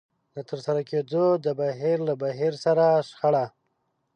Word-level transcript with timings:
د 0.35 0.37
ترسره 0.49 0.81
کېدو 0.89 1.25
د 1.45 1.47
بهير 1.59 1.97
له 2.07 2.13
بهير 2.21 2.53
سره 2.65 2.85
شخړه. 3.09 3.45